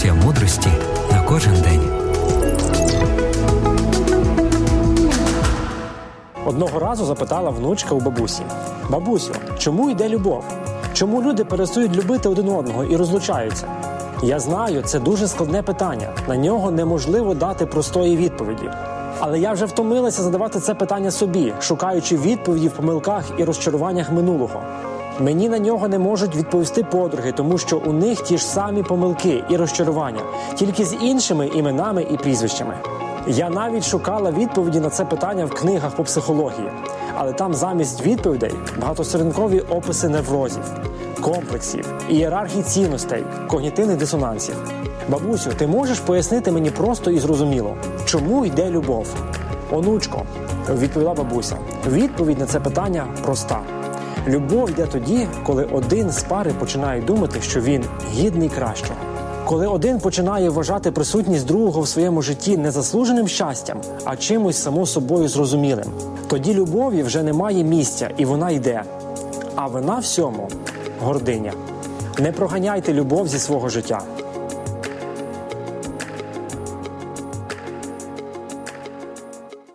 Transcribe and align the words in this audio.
порція 0.00 0.14
мудрості 0.14 0.68
на 1.10 1.22
кожен 1.22 1.52
день. 1.52 1.82
Одного 6.46 6.78
разу 6.78 7.04
запитала 7.04 7.50
внучка 7.50 7.94
у 7.94 8.00
бабусі: 8.00 8.42
Бабусю, 8.90 9.32
чому 9.58 9.90
йде 9.90 10.08
любов? 10.08 10.44
Чому 10.92 11.22
люди 11.22 11.44
перестають 11.44 11.96
любити 11.96 12.28
один 12.28 12.48
одного 12.48 12.84
і 12.84 12.96
розлучаються? 12.96 13.66
Я 14.22 14.40
знаю, 14.40 14.82
це 14.82 15.00
дуже 15.00 15.28
складне 15.28 15.62
питання. 15.62 16.08
На 16.28 16.36
нього 16.36 16.70
неможливо 16.70 17.34
дати 17.34 17.66
простої 17.66 18.16
відповіді. 18.16 18.70
Але 19.18 19.38
я 19.38 19.52
вже 19.52 19.64
втомилася 19.64 20.22
задавати 20.22 20.60
це 20.60 20.74
питання 20.74 21.10
собі, 21.10 21.52
шукаючи 21.60 22.16
відповіді 22.16 22.68
в 22.68 22.72
помилках 22.72 23.24
і 23.38 23.44
розчаруваннях 23.44 24.12
минулого. 24.12 24.62
Мені 25.18 25.48
на 25.48 25.58
нього 25.58 25.88
не 25.88 25.98
можуть 25.98 26.36
відповісти 26.36 26.82
подруги, 26.82 27.32
тому 27.32 27.58
що 27.58 27.78
у 27.78 27.92
них 27.92 28.20
ті 28.20 28.38
ж 28.38 28.44
самі 28.44 28.82
помилки 28.82 29.44
і 29.50 29.56
розчарування, 29.56 30.20
тільки 30.54 30.84
з 30.84 30.94
іншими 31.02 31.46
іменами 31.46 32.06
і 32.10 32.16
прізвищами. 32.16 32.74
Я 33.26 33.50
навіть 33.50 33.86
шукала 33.86 34.30
відповіді 34.30 34.80
на 34.80 34.90
це 34.90 35.04
питання 35.04 35.44
в 35.46 35.50
книгах 35.50 35.96
по 35.96 36.04
психології, 36.04 36.68
але 37.16 37.32
там 37.32 37.54
замість 37.54 38.06
відповідей 38.06 38.54
багатосторінкові 38.80 39.60
описи 39.60 40.08
неврозів, 40.08 40.62
комплексів, 41.20 41.92
ієрархії 42.08 42.62
цінностей, 42.62 43.24
когнітивних 43.48 43.96
дисонансів. 43.96 44.54
Бабусю, 45.08 45.50
ти 45.56 45.66
можеш 45.66 46.00
пояснити 46.00 46.52
мені 46.52 46.70
просто 46.70 47.10
і 47.10 47.18
зрозуміло, 47.18 47.76
чому 48.04 48.46
йде 48.46 48.70
любов? 48.70 49.06
Онучко, 49.70 50.22
відповіла 50.70 51.14
бабуся. 51.14 51.56
Відповідь 51.88 52.38
на 52.38 52.46
це 52.46 52.60
питання 52.60 53.06
проста. 53.22 53.60
Любов 54.28 54.70
йде 54.70 54.86
тоді, 54.86 55.28
коли 55.46 55.64
один 55.64 56.10
з 56.10 56.22
пари 56.22 56.52
починає 56.58 57.02
думати, 57.02 57.40
що 57.42 57.60
він 57.60 57.84
гідний 58.12 58.48
кращого. 58.48 58.94
Коли 59.44 59.66
один 59.66 59.98
починає 59.98 60.50
вважати 60.50 60.90
присутність 60.90 61.46
другого 61.46 61.80
в 61.80 61.88
своєму 61.88 62.22
житті 62.22 62.56
не 62.56 62.70
заслуженим 62.70 63.28
щастям, 63.28 63.80
а 64.04 64.16
чимось 64.16 64.62
само 64.62 64.86
собою 64.86 65.28
зрозумілим, 65.28 65.86
тоді 66.28 66.54
любові 66.54 67.02
вже 67.02 67.22
немає 67.22 67.64
місця 67.64 68.10
і 68.16 68.24
вона 68.24 68.50
йде. 68.50 68.82
А 69.54 69.66
вина 69.66 69.98
всьому 69.98 70.48
гординя. 71.04 71.52
Не 72.18 72.32
проганяйте 72.32 72.92
любов 72.92 73.28
зі 73.28 73.38
свого 73.38 73.68
життя. 73.68 74.02